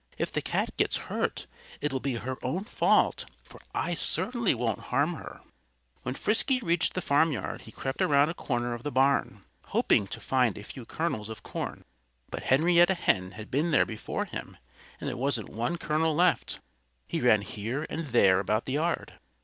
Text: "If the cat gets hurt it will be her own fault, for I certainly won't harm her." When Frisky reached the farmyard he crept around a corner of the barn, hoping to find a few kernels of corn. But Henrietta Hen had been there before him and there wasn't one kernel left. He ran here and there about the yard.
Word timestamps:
"If 0.17 0.31
the 0.31 0.41
cat 0.41 0.75
gets 0.77 0.97
hurt 1.11 1.45
it 1.79 1.93
will 1.93 1.99
be 1.99 2.15
her 2.15 2.35
own 2.43 2.63
fault, 2.63 3.25
for 3.43 3.61
I 3.75 3.93
certainly 3.93 4.55
won't 4.55 4.79
harm 4.89 5.13
her." 5.13 5.41
When 6.01 6.15
Frisky 6.15 6.59
reached 6.59 6.95
the 6.95 7.03
farmyard 7.03 7.61
he 7.61 7.71
crept 7.71 8.01
around 8.01 8.27
a 8.29 8.33
corner 8.33 8.73
of 8.73 8.81
the 8.81 8.91
barn, 8.91 9.43
hoping 9.65 10.07
to 10.07 10.19
find 10.19 10.57
a 10.57 10.63
few 10.63 10.85
kernels 10.87 11.29
of 11.29 11.43
corn. 11.43 11.85
But 12.31 12.41
Henrietta 12.49 12.95
Hen 12.95 13.33
had 13.33 13.51
been 13.51 13.69
there 13.69 13.85
before 13.85 14.25
him 14.25 14.57
and 14.99 15.07
there 15.07 15.15
wasn't 15.17 15.49
one 15.49 15.77
kernel 15.77 16.15
left. 16.15 16.61
He 17.07 17.21
ran 17.21 17.43
here 17.43 17.85
and 17.87 18.07
there 18.07 18.39
about 18.39 18.65
the 18.65 18.73
yard. 18.73 19.19